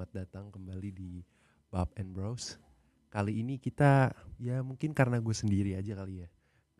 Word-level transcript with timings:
selamat 0.00 0.16
datang 0.16 0.48
kembali 0.48 0.96
di 0.96 1.20
Pub 1.68 1.92
and 2.00 2.16
Bros. 2.16 2.56
Kali 3.12 3.36
ini 3.36 3.60
kita 3.60 4.08
ya 4.40 4.64
mungkin 4.64 4.96
karena 4.96 5.20
gue 5.20 5.36
sendiri 5.36 5.76
aja 5.76 5.92
kali 5.92 6.24
ya. 6.24 6.28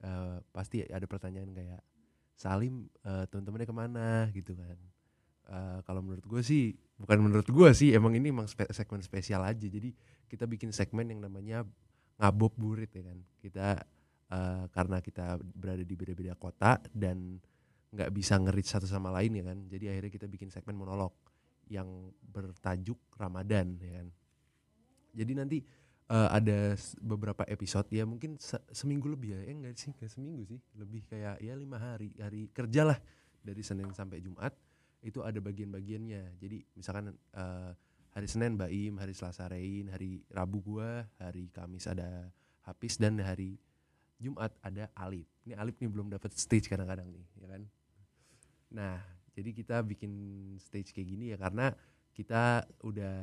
Eh, 0.01 0.41
pasti 0.57 0.81
ada 0.89 1.05
pertanyaan 1.05 1.53
kayak 1.53 1.85
Salim 2.33 2.89
eh, 3.05 3.29
teman-temannya 3.29 3.69
ke 3.69 3.77
mana 3.77 4.09
gitu 4.33 4.57
kan. 4.57 4.79
Eh, 5.53 5.79
kalau 5.85 6.01
menurut 6.01 6.25
gue 6.25 6.41
sih 6.41 6.73
bukan 6.97 7.21
menurut 7.21 7.45
gue 7.45 7.69
sih 7.77 7.93
emang 7.93 8.17
ini 8.17 8.33
emang 8.33 8.49
spe- 8.49 8.73
segmen 8.73 9.05
spesial 9.05 9.45
aja. 9.45 9.69
Jadi 9.69 9.93
kita 10.25 10.49
bikin 10.49 10.73
segmen 10.73 11.05
yang 11.13 11.21
namanya 11.21 11.69
ngabob 12.17 12.57
burit 12.57 12.89
ya 12.89 13.05
kan. 13.05 13.21
Kita 13.37 13.85
eh, 14.33 14.65
karena 14.73 15.05
kita 15.05 15.37
berada 15.45 15.85
di 15.85 15.93
beda-beda 15.93 16.33
kota 16.41 16.81
dan 16.97 17.37
nggak 17.93 18.17
bisa 18.17 18.41
ngerit 18.41 18.65
satu 18.65 18.89
sama 18.89 19.13
lain 19.13 19.37
ya 19.37 19.45
kan. 19.45 19.61
Jadi 19.69 19.93
akhirnya 19.93 20.09
kita 20.09 20.25
bikin 20.25 20.49
segmen 20.49 20.73
monolog 20.73 21.13
yang 21.71 22.11
bertajuk 22.21 22.99
Ramadan 23.15 23.79
ya 23.79 24.03
kan. 24.03 24.09
Jadi 25.15 25.33
nanti 25.39 25.59
eh, 26.11 26.29
ada 26.29 26.75
beberapa 26.99 27.47
episode 27.47 27.87
ya 27.95 28.03
mungkin 28.03 28.37
se- 28.43 28.67
seminggu 28.75 29.07
lebih 29.07 29.39
ya. 29.39 29.41
Eh 29.47 29.55
enggak 29.55 29.79
sih, 29.79 29.95
enggak 29.95 30.11
seminggu 30.11 30.43
sih. 30.51 30.59
Lebih 30.75 31.07
kayak 31.07 31.39
ya 31.39 31.55
lima 31.55 31.79
hari, 31.79 32.11
hari 32.19 32.51
kerja 32.51 32.83
lah 32.91 32.99
dari 33.41 33.63
Senin 33.63 33.95
sampai 33.95 34.19
Jumat 34.19 34.53
itu 35.01 35.23
ada 35.23 35.39
bagian-bagiannya. 35.39 36.43
Jadi 36.43 36.59
misalkan 36.75 37.15
eh, 37.15 37.71
hari 38.11 38.27
Senin 38.27 38.59
Baim, 38.59 38.99
hari 38.99 39.15
Selasa 39.15 39.47
Rein, 39.47 39.89
hari 39.95 40.27
Rabu 40.27 40.59
gua, 40.61 41.07
hari 41.23 41.47
Kamis 41.55 41.87
ada 41.87 42.29
Hafiz 42.67 42.99
dan 42.99 43.17
hari 43.23 43.57
Jumat 44.21 44.53
ada 44.61 44.91
Alip. 44.99 45.25
Ini 45.47 45.57
Alip 45.57 45.81
nih 45.81 45.89
belum 45.89 46.13
dapat 46.13 46.35
stage 46.37 46.69
kadang-kadang 46.69 47.09
nih, 47.09 47.25
ya 47.41 47.47
kan? 47.49 47.63
Nah, 48.71 49.01
jadi 49.35 49.51
kita 49.55 49.77
bikin 49.87 50.13
stage 50.61 50.95
kayak 50.95 51.09
gini 51.09 51.25
ya 51.35 51.39
karena 51.41 51.73
kita 52.15 52.67
udah 52.83 53.19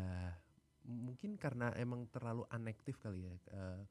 mungkin 0.87 1.35
karena 1.35 1.75
emang 1.75 2.07
terlalu 2.07 2.47
anektif 2.47 2.95
kali 3.03 3.27
ya 3.27 3.35
eh, 3.51 3.81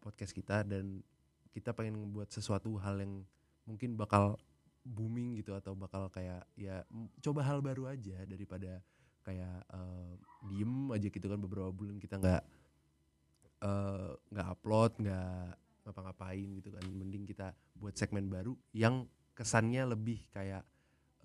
podcast 0.00 0.32
kita 0.32 0.64
dan 0.64 1.04
kita 1.52 1.76
pengen 1.76 2.00
membuat 2.00 2.32
sesuatu 2.32 2.76
hal 2.80 3.00
yang 3.02 3.24
mungkin 3.68 3.98
bakal 3.98 4.40
booming 4.88 5.36
gitu 5.36 5.52
atau 5.52 5.76
bakal 5.76 6.08
kayak 6.08 6.48
ya 6.56 6.80
coba 7.20 7.44
hal 7.44 7.60
baru 7.60 7.92
aja 7.92 8.24
daripada 8.24 8.80
kayak 9.26 9.60
eh, 9.68 10.12
diem 10.48 10.88
aja 10.94 11.08
gitu 11.12 11.26
kan 11.28 11.36
beberapa 11.36 11.68
bulan 11.68 12.00
kita 12.00 12.16
nggak 12.16 12.42
eh, 13.68 14.10
nggak 14.32 14.48
upload 14.48 14.92
nggak 15.04 15.52
ngapa-ngapain 15.88 16.48
gitu 16.60 16.68
kan. 16.76 16.84
Mending 16.84 17.24
kita 17.24 17.56
buat 17.72 17.96
segmen 17.96 18.28
baru 18.28 18.52
yang 18.76 19.08
kesannya 19.32 19.88
lebih 19.88 20.20
kayak 20.28 20.60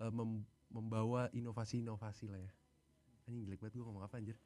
eh, 0.00 0.12
mem- 0.12 0.46
membawa 0.72 1.30
inovasi-inovasi 1.30 2.26
lah 2.30 2.40
ya. 2.40 2.52
Anjing 3.30 3.46
jelek 3.46 3.60
banget 3.62 3.78
gue 3.78 3.84
ngomong 3.86 4.04
apa 4.04 4.18
anjir. 4.18 4.36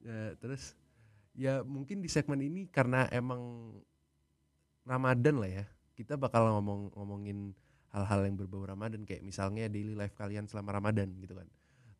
Ya, 0.00 0.34
terus 0.40 0.74
ya 1.36 1.62
mungkin 1.62 2.02
di 2.02 2.08
segmen 2.10 2.40
ini 2.42 2.66
karena 2.66 3.06
emang 3.14 3.72
Ramadan 4.82 5.38
lah 5.38 5.50
ya 5.62 5.64
kita 6.00 6.16
bakal 6.16 6.48
ngomong 6.56 6.96
ngomongin 6.96 7.52
hal-hal 7.92 8.24
yang 8.24 8.40
berbau 8.40 8.64
Ramadan 8.64 9.04
kayak 9.04 9.20
misalnya 9.20 9.68
daily 9.68 9.92
life 9.92 10.16
kalian 10.16 10.48
selama 10.48 10.80
Ramadan 10.80 11.12
gitu 11.20 11.36
kan. 11.36 11.44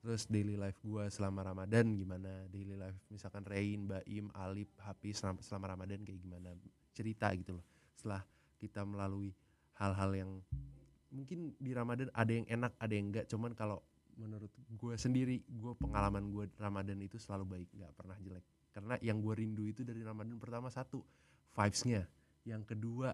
Terus 0.01 0.25
daily 0.33 0.57
life 0.57 0.81
gua 0.81 1.13
selama 1.13 1.45
Ramadan 1.45 1.93
gimana? 1.93 2.49
Daily 2.49 2.73
life 2.81 2.97
misalkan 3.13 3.45
Rain, 3.45 3.85
Baim, 3.85 4.33
Alip, 4.33 4.73
Hafiz 4.81 5.21
selama, 5.21 5.45
selama 5.45 5.77
Ramadan 5.77 6.01
kayak 6.01 6.17
gimana? 6.25 6.57
Cerita 6.97 7.29
gitu 7.37 7.61
loh 7.61 7.67
setelah 7.93 8.25
kita 8.57 8.81
melalui 8.89 9.37
hal-hal 9.77 10.11
yang 10.17 10.31
mungkin 11.11 11.55
di 11.59 11.71
Ramadan 11.75 12.09
ada 12.15 12.33
yang 12.33 12.47
enak 12.47 12.73
ada 12.79 12.93
yang 12.95 13.07
enggak. 13.11 13.27
Cuman 13.31 13.53
kalau 13.55 13.83
menurut 14.19 14.53
gue 14.53 14.95
sendiri 14.99 15.43
gue 15.47 15.73
pengalaman 15.79 16.29
gue 16.29 16.45
Ramadan 16.61 16.99
itu 17.01 17.17
selalu 17.17 17.45
baik 17.59 17.69
nggak 17.75 17.93
pernah 17.95 18.17
jelek. 18.23 18.45
Karena 18.71 18.95
yang 19.03 19.19
gue 19.19 19.35
rindu 19.35 19.67
itu 19.67 19.83
dari 19.83 20.01
Ramadan 20.01 20.39
pertama 20.39 20.71
satu 20.71 21.03
vibesnya. 21.55 22.07
Yang 22.47 22.75
kedua 22.77 23.13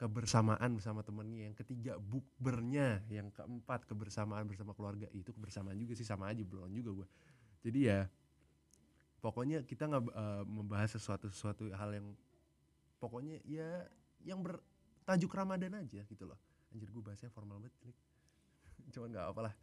kebersamaan 0.00 0.74
bersama 0.74 1.04
temennya. 1.04 1.52
Yang 1.52 1.64
ketiga 1.64 2.00
bukbernya. 2.00 3.04
Yang 3.12 3.36
keempat 3.36 3.84
kebersamaan 3.84 4.48
bersama 4.48 4.72
keluarga. 4.72 5.06
Itu 5.12 5.36
kebersamaan 5.36 5.76
juga 5.76 5.92
sih 5.92 6.08
sama 6.08 6.32
aja 6.32 6.40
belum 6.40 6.72
juga 6.72 7.04
gue 7.04 7.08
jadi 7.62 7.78
ya 7.78 8.00
pokoknya 9.18 9.66
kita 9.66 9.90
nggak 9.90 10.04
eh, 10.14 10.44
membahas 10.46 10.94
sesuatu 10.94 11.26
sesuatu 11.30 11.66
hal 11.74 11.90
yang 11.90 12.06
pokoknya 13.02 13.42
ya 13.46 13.86
yang 14.22 14.42
bertajuk 14.42 15.30
Ramadan 15.30 15.82
aja 15.82 16.02
gitu 16.06 16.24
loh 16.26 16.38
anjir 16.74 16.88
gue 16.88 17.02
bahasnya 17.02 17.30
formal 17.32 17.62
banget 17.62 17.74
Lik. 17.86 17.98
cuman 18.94 19.08
nggak 19.14 19.26
apalah 19.30 19.54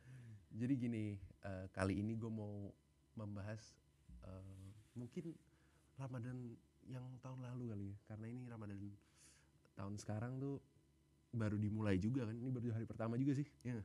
jadi 0.56 0.74
gini 0.80 1.20
eh, 1.44 1.66
kali 1.76 2.00
ini 2.00 2.16
gue 2.16 2.32
mau 2.32 2.72
membahas 3.20 3.62
eh, 4.24 4.70
mungkin 4.96 5.36
Ramadan 5.96 6.56
yang 6.86 7.08
tahun 7.24 7.40
lalu 7.42 7.72
kali 7.72 7.86
ya. 7.92 7.98
Karena 8.08 8.28
ini 8.28 8.46
Ramadan 8.52 8.78
tahun 9.76 9.96
sekarang 10.00 10.38
tuh 10.40 10.60
baru 11.36 11.56
dimulai 11.60 12.00
juga 12.00 12.28
kan. 12.28 12.36
Ini 12.36 12.52
baru 12.52 12.72
hari 12.72 12.88
pertama 12.88 13.20
juga 13.20 13.36
sih 13.36 13.48
ya 13.64 13.80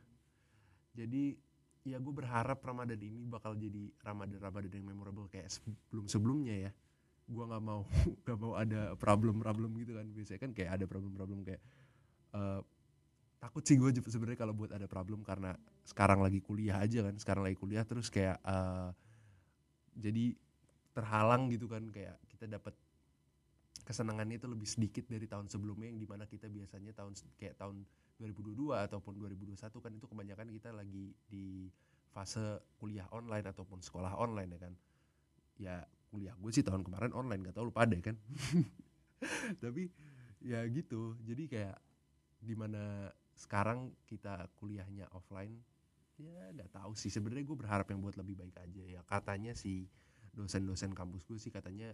jadi 0.91 1.39
ya 1.81 1.97
gue 1.97 2.13
berharap 2.13 2.61
Ramadan 2.61 2.99
ini 2.99 3.25
bakal 3.25 3.57
jadi 3.57 3.89
Ramadan 4.05 4.37
Ramadan 4.37 4.71
yang 4.75 4.85
memorable 4.85 5.25
kayak 5.31 5.49
sebelum 5.49 6.05
sebelumnya 6.05 6.69
ya. 6.69 6.71
Gue 7.25 7.43
nggak 7.47 7.63
mau 7.63 7.87
nggak 8.27 8.37
mau 8.37 8.53
ada 8.59 8.93
problem 8.99 9.39
problem 9.39 9.71
gitu 9.79 9.95
kan. 9.95 10.05
Biasanya 10.11 10.39
kan 10.39 10.51
kayak 10.51 10.71
ada 10.79 10.85
problem 10.85 11.11
problem 11.15 11.39
kayak 11.47 11.63
eh, 12.35 12.61
takut 13.41 13.65
sih 13.65 13.73
gue 13.73 13.89
sebenarnya 13.89 14.37
kalau 14.37 14.53
buat 14.53 14.69
ada 14.69 14.85
problem 14.85 15.25
karena 15.25 15.57
sekarang 15.81 16.21
lagi 16.21 16.45
kuliah 16.45 16.77
aja 16.77 17.01
kan 17.01 17.17
sekarang 17.17 17.43
lagi 17.49 17.57
kuliah 17.57 17.81
terus 17.81 18.13
kayak 18.13 18.37
eh, 18.37 18.89
jadi 19.97 20.37
terhalang 20.93 21.49
gitu 21.49 21.65
kan 21.65 21.81
kayak 21.89 22.21
kita 22.29 22.45
dapat 22.45 22.77
kesenangannya 23.81 24.37
itu 24.37 24.45
lebih 24.45 24.69
sedikit 24.69 25.09
dari 25.09 25.25
tahun 25.25 25.49
sebelumnya 25.49 25.89
yang 25.89 25.97
di 25.97 26.05
mana 26.05 26.29
kita 26.29 26.45
biasanya 26.47 26.93
tahun 26.93 27.17
kayak 27.41 27.57
tahun 27.57 27.81
2022 28.21 28.77
ataupun 28.87 29.13
2021 29.17 29.57
kan 29.57 29.91
itu 29.97 30.05
kebanyakan 30.05 30.47
kita 30.53 30.69
lagi 30.69 31.17
di 31.25 31.73
fase 32.13 32.61
kuliah 32.77 33.09
online 33.09 33.49
ataupun 33.49 33.81
sekolah 33.81 34.13
online 34.21 34.53
ya 34.53 34.59
kan. 34.61 34.73
Ya 35.57 35.75
kuliah 36.13 36.37
gue 36.37 36.51
sih 36.53 36.61
tahun 36.61 36.85
kemarin 36.85 37.11
online 37.17 37.49
gak 37.49 37.57
tau 37.57 37.65
lu 37.65 37.73
pada 37.73 37.97
kan. 37.97 38.13
Tapi 39.63 39.89
ya 40.45 40.61
gitu 40.69 41.17
jadi 41.25 41.43
kayak 41.49 41.77
di 42.41 42.53
mana 42.57 43.09
sekarang 43.41 43.89
kita 44.05 44.45
kuliahnya 44.61 45.09
offline 45.17 45.57
ya 46.21 46.53
nggak 46.53 46.77
tahu 46.77 46.93
sih. 46.93 47.09
Sebenarnya 47.09 47.41
gue 47.49 47.57
berharap 47.57 47.89
yang 47.89 48.05
buat 48.05 48.13
lebih 48.13 48.37
baik 48.37 48.55
aja 48.61 48.83
ya. 48.85 49.01
Katanya 49.01 49.57
si 49.57 49.89
dosen-dosen 50.37 50.93
kampus 50.93 51.25
gue 51.25 51.41
sih 51.41 51.49
katanya 51.49 51.89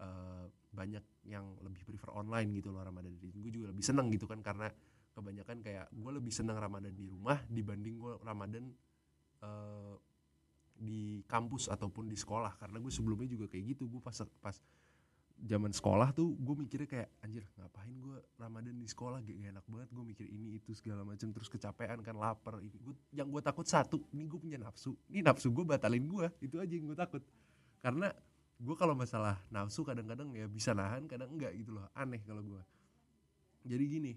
eh, 0.00 0.44
banyak 0.72 1.04
yang 1.28 1.44
lebih 1.60 1.84
prefer 1.84 2.10
online 2.16 2.50
gitu 2.56 2.72
loh 2.72 2.82
Ramadan 2.82 3.14
ini 3.14 3.30
gue 3.30 3.52
juga 3.52 3.70
lebih 3.70 3.84
seneng 3.84 4.10
gitu 4.10 4.26
kan 4.26 4.42
karena 4.42 4.66
kebanyakan 5.14 5.62
kayak 5.62 5.86
gue 5.92 6.10
lebih 6.10 6.32
seneng 6.34 6.58
Ramadan 6.58 6.90
di 6.90 7.06
rumah 7.06 7.38
dibanding 7.46 7.94
gue 8.00 8.12
Ramadan 8.24 8.64
eh, 9.44 9.94
di 10.80 11.20
kampus 11.28 11.68
ataupun 11.68 12.08
di 12.08 12.16
sekolah. 12.16 12.56
Karena 12.56 12.80
gue 12.80 12.88
sebelumnya 12.88 13.28
juga 13.28 13.46
kayak 13.52 13.76
gitu. 13.76 13.86
Gue 13.86 14.00
pas 14.00 14.16
pas 14.40 14.56
zaman 15.40 15.72
sekolah 15.72 16.12
tuh 16.12 16.36
gue 16.36 16.54
mikirnya 16.54 16.88
kayak 16.88 17.08
anjir 17.24 17.44
ngapain 17.56 17.96
gue 17.96 18.18
Ramadan 18.36 18.76
di 18.76 18.88
sekolah? 18.88 19.24
Gak, 19.24 19.36
enak 19.36 19.64
banget 19.64 19.88
gue 19.88 20.04
mikir 20.04 20.26
ini 20.28 20.60
itu 20.60 20.76
segala 20.76 21.00
macam 21.02 21.32
terus 21.32 21.48
kecapean 21.48 22.04
kan 22.04 22.16
lapar. 22.16 22.60
Ini 22.60 22.76
gua, 22.80 22.94
yang 23.14 23.28
gue 23.32 23.42
takut 23.44 23.64
satu 23.64 24.04
ini 24.12 24.28
gue 24.28 24.40
punya 24.40 24.60
nafsu. 24.60 24.92
Ini 25.08 25.24
nafsu 25.24 25.48
gue 25.48 25.64
batalin 25.64 26.04
gue 26.04 26.26
itu 26.44 26.60
aja 26.60 26.72
yang 26.72 26.86
gue 26.88 26.98
takut. 26.98 27.22
Karena 27.80 28.12
gue 28.60 28.76
kalau 28.76 28.92
masalah 28.92 29.40
nafsu 29.48 29.80
kadang-kadang 29.80 30.28
ya 30.36 30.44
bisa 30.44 30.76
nahan 30.76 31.08
kadang 31.08 31.32
enggak 31.32 31.56
gitu 31.56 31.72
loh 31.80 31.88
aneh 31.96 32.20
kalau 32.28 32.44
gue 32.44 32.60
jadi 33.64 33.84
gini 33.88 34.12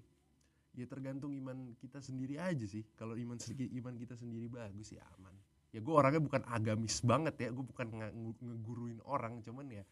ya 0.76 0.84
tergantung 0.84 1.32
iman 1.32 1.72
kita 1.80 2.04
sendiri 2.04 2.40
aja 2.40 2.66
sih. 2.68 2.84
Kalau 3.00 3.16
iman 3.16 3.40
sedikit 3.40 3.72
iman 3.80 3.96
kita 3.96 4.20
sendiri 4.20 4.52
bagus 4.52 4.92
ya 4.92 5.04
aman. 5.20 5.36
Ya 5.72 5.80
gue 5.80 5.94
orangnya 5.94 6.22
bukan 6.22 6.44
agamis 6.52 7.00
banget 7.02 7.40
ya 7.40 7.50
gue 7.50 7.66
bukan 7.66 7.88
nge- 7.90 8.14
nge- 8.14 8.40
ngeguruin 8.44 9.00
orang 9.08 9.40
cuman 9.42 9.72
ya 9.72 9.84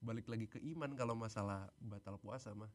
balik 0.00 0.26
lagi 0.32 0.48
ke 0.48 0.58
iman 0.76 0.96
kalau 0.96 1.12
masalah 1.12 1.68
batal 1.80 2.16
puasa 2.16 2.56
mah. 2.56 2.72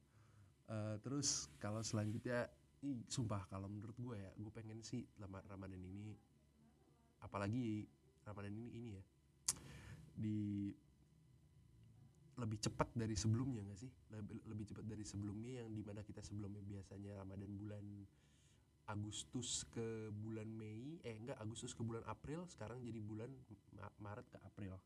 Eh, 0.66 0.98
terus 1.02 1.50
kalau 1.62 1.82
selanjutnya 1.86 2.50
ih, 2.82 3.02
sumpah 3.10 3.46
kalau 3.50 3.70
menurut 3.70 3.98
gue 3.98 4.18
ya 4.18 4.32
gue 4.34 4.52
pengen 4.54 4.82
sih 4.82 5.06
lama 5.22 5.42
ramadan 5.46 5.82
ini 5.82 6.14
apalagi 7.22 7.86
ramadan 8.26 8.54
ini 8.54 8.70
ini 8.78 8.90
ya 8.94 9.04
di 10.16 10.40
lebih 12.36 12.60
cepat 12.60 12.92
dari 12.92 13.16
sebelumnya 13.16 13.64
nggak 13.64 13.80
sih? 13.80 13.92
Lebih, 14.12 14.44
lebih 14.52 14.66
cepat 14.68 14.86
dari 14.86 15.06
sebelumnya 15.08 15.64
yang 15.64 15.72
di 15.72 15.84
mana 15.86 16.04
kita 16.04 16.20
sebelumnya 16.20 16.60
biasanya 16.66 17.24
ramadan 17.24 17.52
bulan 17.56 17.86
Agustus 18.86 19.66
ke 19.74 20.14
bulan 20.14 20.46
Mei 20.46 21.02
eh 21.02 21.16
enggak 21.18 21.42
Agustus 21.42 21.74
ke 21.74 21.82
bulan 21.82 22.06
April 22.06 22.46
sekarang 22.46 22.86
jadi 22.86 23.02
bulan 23.02 23.32
Ma- 23.74 23.96
Maret 23.98 24.30
ke 24.30 24.38
April 24.46 24.78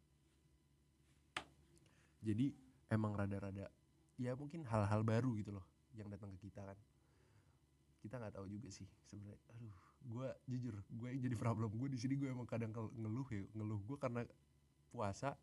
jadi 2.20 2.52
emang 2.92 3.16
rada-rada 3.16 3.72
ya 4.20 4.36
mungkin 4.36 4.68
hal-hal 4.68 5.02
baru 5.08 5.32
gitu 5.40 5.56
loh 5.56 5.66
yang 5.96 6.12
datang 6.12 6.36
ke 6.36 6.52
kita 6.52 6.62
kan. 6.68 6.78
Kita 8.00 8.16
nggak 8.20 8.36
tahu 8.36 8.48
juga 8.48 8.68
sih 8.72 8.88
sebenarnya. 9.08 9.40
Aduh 9.56 9.78
gue 10.00 10.28
jujur 10.48 10.76
gue 10.80 11.10
jadi 11.20 11.36
problem 11.36 11.76
gue 11.76 11.92
di 11.92 12.00
sini 12.00 12.16
gue 12.16 12.32
emang 12.32 12.48
kadang 12.48 12.72
ngeluh 12.72 13.28
ya 13.28 13.44
ngeluh 13.56 13.80
gue 13.84 13.98
karena 14.00 14.24
puasa 14.92 15.36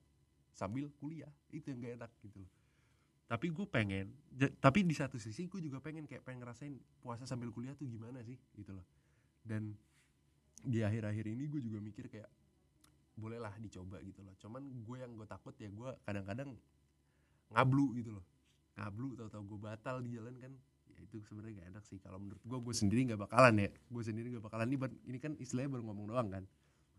sambil 0.52 0.92
kuliah. 1.00 1.32
Itu 1.52 1.72
yang 1.72 1.84
gak 1.84 1.94
enak 2.04 2.12
gitu 2.24 2.40
loh. 2.44 2.52
Tapi 3.26 3.50
gue 3.52 3.66
pengen 3.68 4.12
tapi 4.60 4.84
di 4.84 4.94
satu 4.96 5.16
sisi 5.16 5.48
gue 5.48 5.60
juga 5.60 5.80
pengen 5.80 6.04
kayak 6.04 6.24
pengen 6.24 6.44
ngerasain 6.44 6.74
puasa 7.00 7.24
sambil 7.24 7.52
kuliah 7.52 7.72
tuh 7.76 7.88
gimana 7.88 8.20
sih 8.24 8.36
gitu 8.56 8.76
loh. 8.76 8.86
Dan 9.44 9.76
di 10.64 10.80
akhir-akhir 10.80 11.24
ini 11.28 11.44
gue 11.48 11.60
juga 11.60 11.78
mikir 11.80 12.08
kayak 12.08 12.28
bolehlah 13.16 13.52
dicoba 13.56 13.98
gitu 14.04 14.20
loh. 14.20 14.36
Cuman 14.36 14.62
gue 14.84 14.96
yang 15.00 15.12
gue 15.16 15.26
takut 15.26 15.56
ya 15.56 15.72
gue 15.72 15.90
kadang-kadang 16.04 16.52
ngablu 17.50 17.96
gitu 17.96 18.12
loh. 18.12 18.24
Ngablu 18.76 19.16
tau-tau 19.16 19.42
gue 19.42 19.58
batal 19.58 20.04
di 20.04 20.20
jalan 20.20 20.36
kan. 20.36 20.52
Ya 20.92 21.00
itu 21.00 21.24
sebenarnya 21.24 21.64
gak 21.64 21.68
enak 21.76 21.84
sih. 21.88 21.98
Kalau 21.98 22.20
menurut 22.20 22.40
gue 22.44 22.58
gue 22.60 22.74
sendiri 22.76 23.00
nggak 23.08 23.20
bakalan 23.24 23.54
ya. 23.56 23.68
Gue 23.88 24.02
sendiri 24.04 24.26
nggak 24.36 24.44
bakalan. 24.44 24.68
Ini 24.68 24.76
ini 25.08 25.18
kan 25.18 25.32
istilahnya 25.40 25.72
baru 25.72 25.84
ngomong 25.88 26.06
doang 26.12 26.28
kan. 26.28 26.44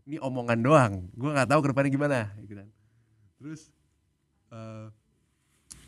Ini 0.10 0.18
omongan 0.26 0.60
doang. 0.66 0.94
Gue 1.14 1.30
nggak 1.30 1.50
tahu 1.54 1.60
ke 1.62 1.68
depannya 1.72 1.92
gimana 1.94 2.20
gitu 2.42 2.54
kan. 2.58 2.70
Terus 3.38 3.62
eh 4.50 4.90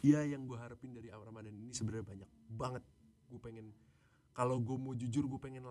ya 0.06 0.22
yang 0.24 0.46
gue 0.46 0.56
harapin 0.56 0.94
dari 0.94 1.10
Ramadan 1.10 1.52
ini 1.58 1.74
sebenarnya 1.74 2.06
banyak 2.06 2.30
banget. 2.54 2.84
Gue 3.34 3.42
pengen 3.42 3.74
kalau 4.38 4.62
gue 4.62 4.78
mau 4.78 4.94
jujur 4.94 5.26
gue 5.26 5.42
pengen 5.42 5.66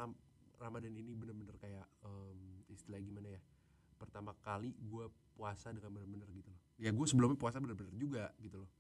Ramadan 0.59 0.93
ini 0.99 1.15
bener-bener 1.15 1.55
kayak 1.63 1.87
em, 2.03 2.67
istilah 2.69 2.99
gimana 2.99 3.39
ya 3.39 3.41
pertama 4.09 4.33
kali 4.41 4.73
gue 4.73 5.05
puasa 5.37 5.69
dengan 5.71 5.93
bener-bener 5.93 6.27
gitu 6.33 6.49
loh. 6.49 6.61
Ya 6.81 6.89
gue 6.91 7.07
sebelumnya 7.07 7.37
puasa 7.37 7.61
bener-bener 7.61 7.93
juga 7.93 8.33
gitu 8.41 8.65
loh. 8.65 8.71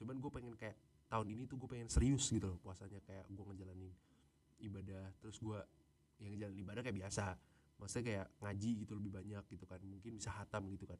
Cuman 0.00 0.16
gue 0.16 0.30
pengen 0.32 0.56
kayak 0.56 0.74
tahun 1.12 1.26
ini 1.36 1.44
tuh 1.44 1.60
gue 1.60 1.68
pengen 1.68 1.92
serius 1.92 2.32
gitu 2.32 2.48
loh 2.48 2.58
puasanya. 2.64 2.98
Kayak 3.04 3.28
gue 3.28 3.44
ngejalanin 3.44 3.92
ibadah 4.64 5.04
terus 5.20 5.36
gue 5.36 5.58
yang 6.24 6.32
ngejalanin 6.32 6.60
ibadah 6.64 6.80
kayak 6.80 6.96
biasa. 6.96 7.36
Maksudnya 7.76 8.04
kayak 8.08 8.26
ngaji 8.40 8.70
gitu 8.82 8.92
lebih 8.96 9.12
banyak 9.12 9.44
gitu 9.52 9.64
kan. 9.68 9.80
Mungkin 9.84 10.12
bisa 10.16 10.32
hatam 10.32 10.64
gitu 10.72 10.88
kan. 10.88 10.98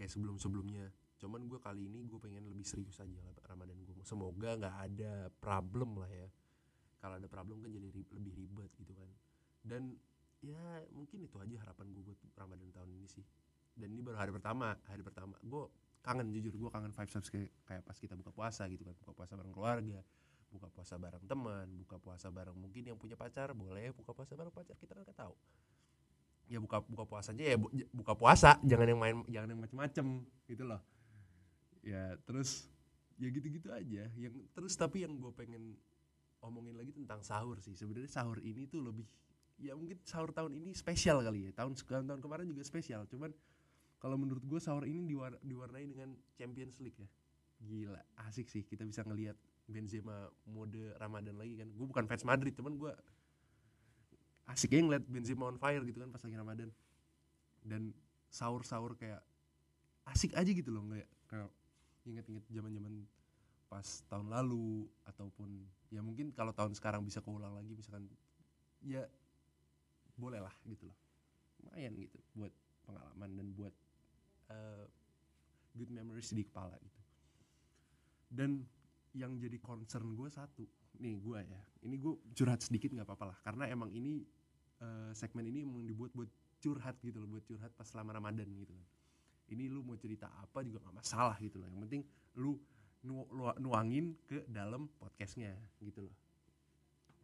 Kayak 0.00 0.10
sebelum 0.16 0.40
sebelumnya 0.40 0.88
cuman 1.20 1.44
gue 1.44 1.60
kali 1.60 1.84
ini 1.84 2.08
gue 2.08 2.16
pengen 2.16 2.48
lebih 2.48 2.64
serius 2.64 2.96
aja 2.96 3.20
lah 3.20 3.36
ramadan 3.44 3.76
gue 3.84 3.92
semoga 4.08 4.56
nggak 4.56 4.76
ada 4.88 5.28
problem 5.36 6.00
lah 6.00 6.08
ya. 6.08 6.32
Kalau 6.96 7.20
ada 7.20 7.28
problem 7.28 7.60
kan 7.60 7.68
jadi 7.68 7.92
ri- 7.92 8.12
lebih 8.16 8.32
ribet 8.32 8.72
gitu 8.80 8.96
kan. 8.96 9.08
Dan 9.60 10.00
ya 10.40 10.84
mungkin 10.96 11.24
itu 11.24 11.36
aja 11.36 11.56
harapan 11.60 11.92
gue 11.92 12.02
buat 12.04 12.18
ramadan 12.36 12.70
tahun 12.72 12.90
ini 12.96 13.08
sih. 13.08 13.24
Dan 13.76 13.92
ini 13.92 14.00
baru 14.04 14.18
hari 14.20 14.32
pertama 14.34 14.76
hari 14.88 15.02
pertama. 15.04 15.36
Gue 15.44 15.68
kangen 16.00 16.32
jujur 16.32 16.56
gue 16.56 16.70
kangen 16.72 16.92
vibes 16.92 17.12
vibes 17.12 17.30
kayak, 17.68 17.82
pas 17.84 17.96
kita 17.96 18.16
buka 18.16 18.32
puasa 18.32 18.64
gitu 18.68 18.82
kan. 18.84 18.96
Buka 19.00 19.12
puasa 19.12 19.32
bareng 19.36 19.52
keluarga 19.52 20.00
buka 20.50 20.66
puasa 20.66 20.98
bareng 20.98 21.22
teman 21.30 21.66
buka 21.86 21.96
puasa 22.02 22.26
bareng 22.26 22.58
mungkin 22.58 22.82
yang 22.82 22.98
punya 22.98 23.14
pacar 23.14 23.54
boleh 23.54 23.94
buka 23.94 24.10
puasa 24.10 24.34
bareng 24.34 24.50
pacar 24.50 24.74
kita 24.82 24.98
kan 24.98 25.06
nggak 25.06 25.18
tahu. 25.18 25.34
Ya 26.50 26.58
buka 26.58 26.82
buka 26.82 27.06
puasanya 27.06 27.46
ya 27.46 27.56
bu- 27.56 27.70
buka 27.94 28.18
puasa 28.18 28.58
jangan 28.66 28.86
yang 28.90 29.00
main 29.00 29.16
jangan 29.30 29.48
yang 29.54 29.60
macem-macem 29.62 30.06
gitu 30.50 30.66
loh. 30.66 30.82
Ya 31.86 32.18
terus 32.26 32.66
ya 33.14 33.30
gitu-gitu 33.30 33.70
aja. 33.70 34.10
Yang 34.18 34.34
terus 34.50 34.74
tapi 34.74 35.06
yang 35.06 35.14
gue 35.14 35.30
pengen 35.30 35.78
omongin 36.42 36.74
lagi 36.74 36.90
tentang 36.90 37.22
sahur 37.22 37.62
sih. 37.62 37.78
Sebenarnya 37.78 38.10
sahur 38.10 38.42
ini 38.42 38.66
tuh 38.66 38.82
lebih 38.82 39.06
ya 39.60 39.76
mungkin 39.76 40.00
sahur 40.02 40.32
tahun 40.32 40.56
ini 40.56 40.72
spesial 40.72 41.20
kali 41.20 41.48
ya. 41.48 41.50
Tahun 41.52 41.76
tahun 41.76 42.04
tahun 42.08 42.20
kemarin 42.24 42.48
juga 42.48 42.64
spesial. 42.64 43.04
Cuman 43.06 43.30
kalau 44.00 44.16
menurut 44.16 44.40
gue 44.42 44.60
sahur 44.60 44.88
ini 44.88 45.04
diwar- 45.04 45.40
diwarnai 45.44 45.84
dengan 45.84 46.16
Champions 46.34 46.80
League 46.80 46.96
ya. 46.96 47.08
Gila 47.60 48.00
asik 48.24 48.48
sih 48.48 48.64
kita 48.64 48.88
bisa 48.88 49.04
ngelihat 49.04 49.36
Benzema 49.68 50.32
mode 50.48 50.96
Ramadan 50.96 51.36
lagi 51.36 51.60
kan. 51.60 51.68
Gue 51.76 51.86
bukan 51.86 52.08
fans 52.08 52.24
Madrid 52.24 52.56
cuman 52.56 52.74
gue 52.80 52.92
asiknya 54.48 54.82
ngeliat 54.88 55.04
Benzema 55.04 55.46
on 55.46 55.60
fire 55.60 55.84
gitu 55.84 56.00
kan 56.00 56.08
pas 56.08 56.24
lagi 56.24 56.36
Ramadan. 56.40 56.68
Dan 57.60 57.92
sahur-sahur 58.32 58.96
kayak 58.96 59.20
asik 60.08 60.32
aja 60.32 60.48
gitu 60.48 60.72
loh 60.72 60.88
kayak 60.88 61.08
kayak 61.28 61.50
inget-inget 62.08 62.44
zaman-zaman 62.48 63.04
pas 63.70 63.86
tahun 64.10 64.32
lalu 64.32 64.88
ataupun 65.06 65.62
ya 65.94 66.02
mungkin 66.02 66.34
kalau 66.34 66.50
tahun 66.50 66.74
sekarang 66.74 67.06
bisa 67.06 67.22
keulang 67.22 67.54
lagi 67.54 67.76
misalkan 67.78 68.10
ya 68.82 69.06
boleh 70.20 70.40
lah 70.44 70.52
gitu 70.68 70.84
loh. 70.86 70.98
Lumayan 71.64 71.92
gitu 71.96 72.18
buat 72.36 72.52
pengalaman 72.84 73.30
dan 73.34 73.46
buat 73.56 73.74
eh, 74.52 74.86
good 75.74 75.90
memories 75.90 76.30
di 76.36 76.44
kepala 76.44 76.76
gitu. 76.78 77.00
Dan 78.30 78.62
yang 79.16 79.34
jadi 79.42 79.58
concern 79.58 80.14
gue 80.14 80.30
satu 80.30 80.62
nih 81.02 81.18
gue 81.18 81.38
ya 81.42 81.60
ini 81.82 81.98
gue 81.98 82.14
curhat 82.30 82.62
sedikit 82.62 82.94
nggak 82.94 83.02
apa-apa 83.02 83.34
lah 83.34 83.38
karena 83.42 83.64
emang 83.66 83.90
ini 83.90 84.22
eh, 84.78 85.10
segmen 85.18 85.42
ini 85.50 85.66
emang 85.66 85.82
dibuat 85.82 86.14
buat 86.14 86.30
curhat 86.62 86.94
gitu 87.02 87.18
loh 87.18 87.26
buat 87.26 87.42
curhat 87.42 87.74
pas 87.74 87.88
selama 87.90 88.14
ramadan 88.14 88.46
gitu 88.54 88.70
kan 88.70 88.86
ini 89.50 89.66
lu 89.66 89.82
mau 89.82 89.98
cerita 89.98 90.30
apa 90.30 90.62
juga 90.62 90.78
nggak 90.86 90.94
masalah 91.02 91.34
gitu 91.42 91.58
loh 91.58 91.66
yang 91.66 91.82
penting 91.82 92.06
lu 92.38 92.54
nu- 93.04 93.28
lu- 93.32 93.58
nuangin 93.60 94.16
ke 94.28 94.44
dalam 94.48 94.88
podcastnya 95.00 95.56
gitu 95.80 96.04
loh. 96.04 96.16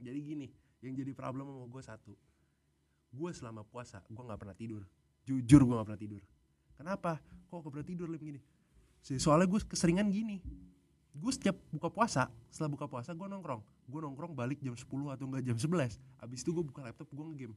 Jadi 0.00 0.18
gini 0.20 0.46
yang 0.84 0.92
jadi 0.96 1.12
problem 1.16 1.48
sama 1.48 1.66
gue 1.68 1.82
satu 1.82 2.12
gue 3.16 3.30
selama 3.32 3.64
puasa 3.64 4.04
gue 4.04 4.24
nggak 4.28 4.40
pernah 4.40 4.56
tidur. 4.56 4.84
Jujur 5.24 5.64
gue 5.64 5.74
nggak 5.74 5.88
pernah 5.88 6.02
tidur. 6.04 6.22
Kenapa? 6.76 7.16
Kok 7.48 7.64
gak 7.64 7.72
pernah 7.72 7.88
tidur 7.88 8.08
lem 8.12 8.20
gini? 8.20 8.40
Soalnya 9.00 9.48
gue 9.48 9.60
keseringan 9.64 10.12
gini. 10.12 10.44
Gue 11.16 11.32
setiap 11.32 11.56
buka 11.72 11.88
puasa 11.88 12.28
setelah 12.52 12.76
buka 12.76 12.84
puasa 12.84 13.16
gue 13.16 13.24
nongkrong. 13.24 13.64
Gue 13.88 14.00
nongkrong 14.04 14.36
balik 14.36 14.60
jam 14.60 14.76
10 14.76 14.84
atau 14.84 15.24
enggak 15.24 15.44
jam 15.48 15.56
11 15.56 15.96
abis 15.96 16.38
itu 16.44 16.50
gue 16.52 16.64
buka 16.66 16.84
laptop 16.84 17.08
gue 17.08 17.24
ngegame. 17.32 17.56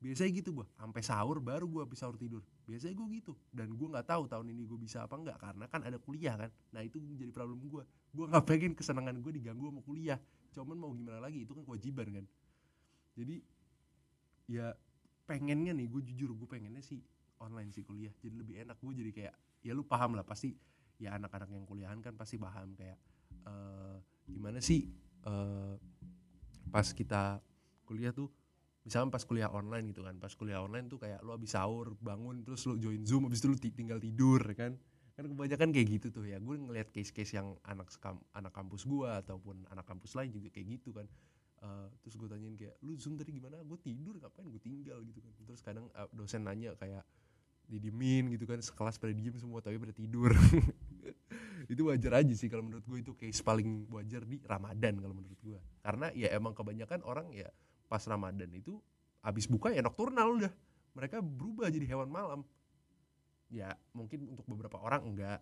Biasanya 0.00 0.30
gitu 0.32 0.50
gue 0.56 0.66
sampai 0.80 1.02
sahur 1.04 1.38
baru 1.38 1.68
gue 1.68 1.80
habis 1.86 2.00
sahur 2.00 2.16
tidur. 2.18 2.42
Biasanya 2.66 2.96
gue 2.98 3.06
gitu. 3.22 3.32
Dan 3.54 3.76
gue 3.76 3.86
nggak 3.86 4.08
tahu 4.10 4.26
tahun 4.26 4.50
ini 4.50 4.66
gue 4.66 4.78
bisa 4.80 5.06
apa 5.06 5.14
enggak 5.14 5.38
karena 5.38 5.64
kan 5.70 5.80
ada 5.86 6.00
kuliah 6.02 6.34
kan? 6.34 6.50
Nah 6.74 6.82
itu 6.82 6.98
jadi 6.98 7.30
problem 7.30 7.62
gue 7.62 7.84
gue 8.10 8.26
nggak 8.26 8.44
pengen 8.48 8.72
kesenangan 8.74 9.14
gue 9.22 9.32
diganggu 9.38 9.70
sama 9.70 9.80
kuliah. 9.86 10.18
Cuman 10.50 10.74
mau 10.74 10.90
gimana 10.90 11.22
lagi? 11.22 11.46
Itu 11.46 11.54
kan 11.54 11.62
kewajiban 11.62 12.08
kan? 12.10 12.24
Jadi 13.14 13.38
ya 14.50 14.74
pengennya 15.30 15.70
nih 15.70 15.86
gue 15.86 16.02
jujur 16.10 16.34
gue 16.34 16.48
pengennya 16.50 16.82
sih 16.82 16.98
online 17.38 17.70
sih 17.70 17.86
kuliah 17.86 18.10
jadi 18.18 18.34
lebih 18.34 18.66
enak. 18.66 18.76
Gue 18.82 18.98
jadi 18.98 19.10
kayak 19.14 19.34
ya 19.62 19.72
lu 19.72 19.86
paham 19.86 20.18
lah 20.18 20.26
pasti 20.26 20.50
ya 20.98 21.14
anak-anak 21.16 21.48
yang 21.54 21.64
kuliahan 21.64 22.02
kan 22.02 22.18
pasti 22.18 22.36
paham 22.36 22.74
kayak 22.74 22.98
eh 23.46 23.96
gimana 24.26 24.58
sih 24.58 24.90
eh 25.24 25.74
pas 26.68 26.86
kita 26.90 27.40
kuliah 27.86 28.12
tuh 28.12 28.28
misalnya 28.84 29.12
pas 29.12 29.24
kuliah 29.24 29.50
online 29.52 29.92
gitu 29.92 30.02
kan 30.04 30.16
pas 30.18 30.32
kuliah 30.34 30.60
online 30.60 30.88
tuh 30.88 30.98
kayak 30.98 31.20
lu 31.22 31.36
habis 31.36 31.52
sahur 31.52 31.94
bangun 32.00 32.42
terus 32.42 32.64
lu 32.66 32.76
join 32.80 33.02
zoom 33.06 33.28
habis 33.28 33.40
itu 33.40 33.48
lu 33.52 33.58
ti- 33.58 33.74
tinggal 33.74 34.02
tidur 34.02 34.40
kan? 34.56 34.74
Kan 35.16 35.24
kebanyakan 35.28 35.68
kayak 35.76 35.88
gitu 36.00 36.06
tuh 36.08 36.24
ya 36.24 36.40
gue 36.40 36.56
ngeliat 36.56 36.88
case-case 36.90 37.36
yang 37.36 37.52
anak 37.68 37.92
anak 38.32 38.52
kampus 38.56 38.88
gua 38.88 39.20
ataupun 39.20 39.68
anak 39.68 39.84
kampus 39.84 40.16
lain 40.16 40.32
juga 40.32 40.48
kayak 40.48 40.80
gitu 40.80 40.96
kan. 40.96 41.06
Eh, 41.60 41.88
terus 42.00 42.16
gue 42.16 42.28
tanyain 42.28 42.56
kayak 42.56 42.80
lu 42.80 42.96
zoom 42.96 43.16
tadi 43.20 43.36
gimana? 43.36 43.60
Gue 43.64 43.76
tidur 43.80 44.16
ngapain 44.16 44.48
gue 44.48 44.62
tinggal? 44.62 44.98
Gitu 45.04 45.20
kan. 45.20 45.32
Terus 45.44 45.60
kadang 45.60 45.86
eh, 45.92 46.08
dosen 46.12 46.44
nanya 46.44 46.72
kayak 46.76 47.04
didiemin 47.68 48.32
gitu 48.34 48.44
kan. 48.48 48.58
Sekelas 48.58 48.96
pada 48.96 49.12
diem 49.12 49.36
semua 49.36 49.60
tapi 49.60 49.76
pada 49.76 49.92
tidur. 49.94 50.32
Itu 51.72 51.86
wajar 51.86 52.24
aja 52.24 52.34
sih 52.34 52.50
kalau 52.50 52.66
menurut 52.66 52.82
gue 52.82 52.98
itu 52.98 53.12
case 53.14 53.44
paling 53.46 53.86
wajar 53.94 54.26
di 54.26 54.42
Ramadan 54.42 54.98
kalau 54.98 55.14
menurut 55.14 55.38
gue 55.38 55.60
karena 55.84 56.10
ya 56.18 56.32
emang 56.34 56.50
kebanyakan 56.50 57.04
orang 57.06 57.30
ya 57.30 57.46
pas 57.86 58.02
Ramadan 58.10 58.50
itu 58.50 58.80
abis 59.22 59.46
buka 59.46 59.70
ya 59.70 59.84
nokturnal 59.84 60.34
udah. 60.40 60.52
Mereka 60.96 61.22
berubah 61.22 61.70
jadi 61.70 61.86
hewan 61.86 62.10
malam. 62.10 62.40
Ya 63.50 63.78
mungkin 63.94 64.30
untuk 64.30 64.46
beberapa 64.50 64.82
orang 64.82 65.14
enggak 65.14 65.38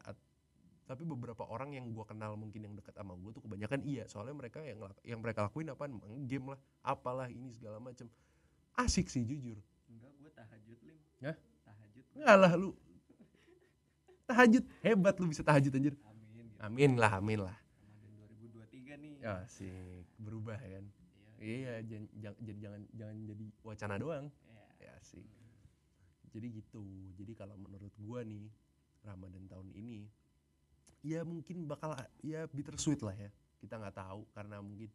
tapi 0.89 1.05
beberapa 1.05 1.45
orang 1.45 1.77
yang 1.77 1.93
gua 1.93 2.09
kenal 2.09 2.33
mungkin 2.35 2.65
yang 2.65 2.73
dekat 2.73 2.97
sama 2.97 3.13
gue 3.13 3.37
tuh 3.37 3.45
kebanyakan 3.45 3.85
iya 3.85 4.09
soalnya 4.09 4.33
mereka 4.33 4.65
yang 4.65 4.81
yang 5.05 5.21
mereka 5.21 5.45
lakuin 5.45 5.69
apa 5.69 5.85
game 6.25 6.57
lah 6.57 6.61
apalah 6.81 7.29
ini 7.29 7.53
segala 7.53 7.77
macam 7.77 8.09
asik 8.81 9.13
sih 9.13 9.21
jujur 9.23 9.61
Enggak, 9.89 10.13
gue 10.17 10.31
tahajud 10.33 10.79
lim. 10.85 10.99
Hah? 11.25 11.37
Tahajud. 11.65 12.05
enggak 12.17 12.37
lah 12.41 12.53
lu 12.57 12.71
tahajud 14.25 14.65
hebat 14.81 15.15
lu 15.17 15.27
bisa 15.29 15.45
tahajud 15.45 15.73
anjir 15.73 15.95
Amin. 16.05 16.45
Gitu. 16.49 16.57
amin 16.61 16.93
lah 16.97 17.13
amin 17.17 17.41
lah 17.45 17.57
Ramadan 17.85 18.33
2023 18.41 18.97
nih. 19.05 19.13
ya 19.21 19.45
asik 19.45 20.05
berubah 20.17 20.57
kan 20.57 20.85
Iya. 21.39 21.55
iya 21.55 21.75
jangan 21.87 22.07
jangan 22.19 22.57
jangan 22.59 22.81
jangan 22.93 23.17
jadi 23.25 23.47
wacana 23.63 23.95
doang 23.97 24.27
Iya. 24.49 24.65
ya 24.83 24.95
sih 25.05 25.25
jadi 26.29 26.47
gitu 26.51 26.83
jadi 27.15 27.33
kalau 27.37 27.55
menurut 27.57 27.95
gua 27.97 28.21
nih 28.21 28.49
Ramadan 29.01 29.47
tahun 29.47 29.71
ini 29.73 30.11
ya 31.01 31.23
mungkin 31.23 31.65
bakal 31.65 31.95
ya 32.21 32.47
bittersweet 32.51 33.01
lah 33.01 33.15
ya 33.15 33.31
kita 33.59 33.79
nggak 33.79 33.97
tahu 33.97 34.27
karena 34.33 34.59
mungkin 34.59 34.91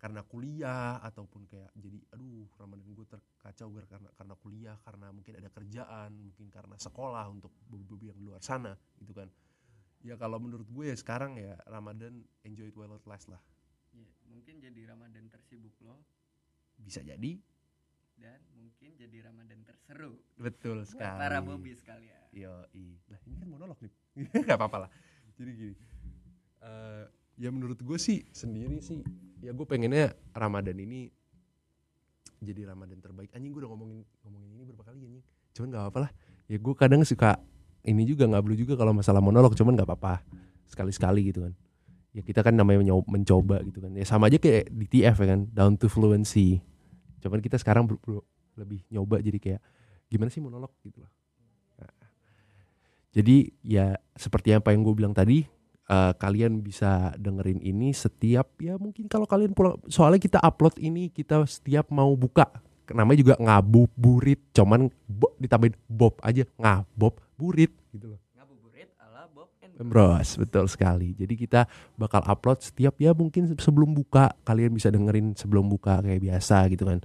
karena 0.00 0.24
kuliah 0.24 0.96
ataupun 1.04 1.44
kayak 1.44 1.68
jadi 1.76 2.00
aduh 2.16 2.48
Ramadan 2.56 2.88
gue 2.88 3.04
terkacau 3.04 3.68
gara- 3.68 3.90
karena 3.90 4.08
karena 4.16 4.34
kuliah 4.38 4.76
karena 4.80 5.06
mungkin 5.12 5.34
ada 5.36 5.48
kerjaan 5.52 6.10
mungkin 6.16 6.46
karena 6.48 6.76
sekolah 6.80 7.28
untuk 7.28 7.52
beberapa 7.68 8.08
yang 8.08 8.16
di 8.16 8.24
luar 8.24 8.40
sana 8.40 8.72
gitu 8.96 9.12
kan 9.12 9.28
ya 10.00 10.16
kalau 10.16 10.40
menurut 10.40 10.64
gue 10.64 10.88
ya 10.88 10.96
sekarang 10.96 11.36
ya 11.36 11.52
Ramadan 11.68 12.24
enjoy 12.48 12.72
it 12.72 12.76
while 12.76 12.96
it 12.96 13.04
lasts 13.04 13.28
lah 13.28 13.40
Iya, 13.90 14.06
mungkin 14.30 14.62
jadi 14.62 14.86
Ramadan 14.86 15.26
tersibuk 15.28 15.74
lo. 15.82 15.98
bisa 16.80 17.04
jadi 17.04 17.36
dan 18.16 18.40
mungkin 18.56 18.96
jadi 18.96 19.28
Ramadan 19.28 19.60
terseru 19.68 20.16
betul 20.38 20.88
sekali 20.88 21.20
para 21.20 21.44
Bobby 21.44 21.76
sekalian. 21.76 22.24
Yo, 22.32 22.52
Lah 23.10 23.20
ini 23.26 23.36
kan 23.36 23.48
monolog 23.48 23.76
nih. 23.82 23.92
Gak 24.48 24.56
apa-apa 24.56 24.86
lah. 24.86 24.90
Jadi 25.40 25.50
gini. 25.56 25.74
eh, 26.60 27.04
ya 27.40 27.48
menurut 27.48 27.80
gue 27.80 27.96
sih 27.96 28.28
sendiri 28.28 28.84
sih 28.84 29.00
ya 29.40 29.56
gue 29.56 29.64
pengennya 29.64 30.12
Ramadan 30.36 30.76
ini 30.76 31.08
jadi 32.40 32.68
Ramadan 32.68 33.00
terbaik. 33.00 33.32
Anjing 33.32 33.52
gue 33.52 33.64
udah 33.64 33.72
ngomongin 33.72 34.04
ngomongin 34.24 34.48
ini 34.52 34.62
berapa 34.68 34.84
kali 34.84 35.00
anjing. 35.00 35.24
Cuman 35.56 35.66
nggak 35.72 35.82
apa-apa 35.88 35.98
lah. 36.04 36.10
Ya 36.48 36.56
gue 36.60 36.74
kadang 36.76 37.00
suka 37.04 37.40
ini 37.84 38.04
juga 38.04 38.28
nggak 38.28 38.42
perlu 38.44 38.56
juga 38.56 38.74
kalau 38.76 38.92
masalah 38.92 39.24
monolog 39.24 39.56
cuman 39.56 39.72
nggak 39.76 39.88
apa-apa. 39.88 40.20
Sekali-sekali 40.68 41.32
gitu 41.32 41.48
kan. 41.48 41.52
Ya 42.12 42.20
kita 42.20 42.44
kan 42.44 42.52
namanya 42.52 42.84
mencoba 43.08 43.64
gitu 43.64 43.80
kan. 43.80 43.92
Ya 43.96 44.04
sama 44.04 44.28
aja 44.28 44.36
kayak 44.36 44.68
di 44.72 44.86
TF 44.88 45.16
ya 45.20 45.26
kan, 45.36 45.40
down 45.52 45.72
to 45.80 45.88
fluency. 45.88 46.60
Cuman 47.24 47.40
kita 47.40 47.56
sekarang 47.60 47.88
ber- 47.88 48.00
ber- 48.04 48.26
lebih 48.60 48.84
nyoba 48.92 49.20
jadi 49.24 49.38
kayak 49.40 49.60
gimana 50.12 50.28
sih 50.28 50.42
monolog 50.42 50.72
gitu 50.84 51.00
loh. 51.00 51.10
Jadi 53.10 53.50
ya 53.66 53.98
seperti 54.14 54.54
apa 54.54 54.70
yang 54.70 54.86
gue 54.86 54.94
bilang 54.94 55.10
tadi, 55.10 55.42
eh, 55.90 56.12
kalian 56.14 56.62
bisa 56.62 57.10
dengerin 57.18 57.58
ini 57.58 57.90
setiap 57.90 58.54
ya 58.62 58.78
mungkin 58.78 59.10
kalau 59.10 59.26
kalian 59.26 59.50
pulang 59.50 59.82
soalnya 59.90 60.22
kita 60.22 60.38
upload 60.38 60.78
ini 60.78 61.10
kita 61.10 61.42
setiap 61.50 61.90
mau 61.90 62.14
buka 62.14 62.46
namanya 62.90 63.18
juga 63.22 63.34
ngabuburit 63.38 64.50
cuman 64.50 64.90
bo, 65.06 65.34
ditambahin 65.38 65.74
bob 65.86 66.18
aja 66.22 66.42
ngabuburit 66.58 67.70
gitu 67.94 68.14
loh. 68.14 68.20
Ngabuburit 68.34 68.90
ala 68.98 69.30
Bob 69.30 69.50
and 69.62 69.74
Bros, 69.86 70.30
betul 70.38 70.66
sekali. 70.66 71.14
Jadi 71.14 71.34
kita 71.38 71.70
bakal 71.94 72.22
upload 72.26 72.62
setiap 72.62 72.98
ya 72.98 73.14
mungkin 73.14 73.54
sebelum 73.54 73.94
buka 73.94 74.34
kalian 74.42 74.74
bisa 74.74 74.90
dengerin 74.90 75.38
sebelum 75.38 75.70
buka 75.70 76.02
kayak 76.02 76.22
biasa 76.22 76.66
gitu 76.70 76.86
kan. 76.86 76.98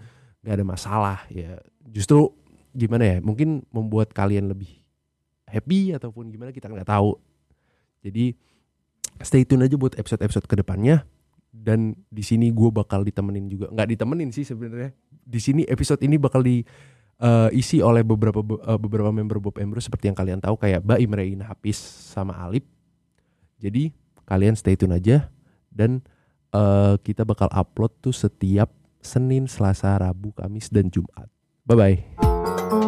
Gak 0.46 0.62
ada 0.62 0.66
masalah 0.66 1.20
ya. 1.30 1.58
Justru 1.90 2.34
gimana 2.74 3.06
ya? 3.06 3.18
Mungkin 3.22 3.66
membuat 3.74 4.14
kalian 4.14 4.50
lebih 4.50 4.85
happy 5.50 5.94
ataupun 5.96 6.30
gimana 6.34 6.52
kita 6.52 6.68
nggak 6.68 6.90
tahu. 6.90 7.16
Jadi 8.06 8.38
stay 9.22 9.48
tune 9.48 9.66
aja 9.66 9.76
buat 9.78 9.98
episode-episode 9.98 10.46
ke 10.46 10.56
depannya. 10.60 11.06
Dan 11.56 11.96
di 12.12 12.20
sini 12.20 12.52
gue 12.52 12.68
bakal 12.68 13.08
ditemenin 13.08 13.48
juga, 13.48 13.72
nggak 13.72 13.96
ditemenin 13.96 14.30
sih 14.36 14.44
sebenarnya. 14.44 14.92
Di 15.24 15.40
sini 15.40 15.64
episode 15.64 16.04
ini 16.04 16.20
bakal 16.20 16.44
diisi 16.44 17.80
oleh 17.80 18.04
beberapa 18.04 18.44
eh, 18.44 18.76
beberapa 18.76 19.08
member 19.16 19.40
Bob 19.40 19.56
Embro 19.56 19.80
seperti 19.80 20.12
yang 20.12 20.20
kalian 20.20 20.44
tahu 20.44 20.60
kayak 20.60 20.84
Mbak 20.84 21.00
Imrein 21.00 21.42
Hafiz 21.48 21.80
sama 22.12 22.36
Alip. 22.44 22.68
Jadi 23.56 23.96
kalian 24.28 24.60
stay 24.60 24.76
tune 24.76 25.00
aja 25.00 25.32
dan 25.72 26.04
eh, 26.52 27.00
kita 27.00 27.24
bakal 27.24 27.48
upload 27.56 27.96
tuh 28.04 28.12
setiap 28.12 28.68
Senin, 29.00 29.48
Selasa, 29.48 29.96
Rabu, 29.96 30.36
Kamis 30.36 30.68
dan 30.68 30.92
Jumat. 30.92 31.32
Bye 31.64 31.78
bye. 31.80 32.85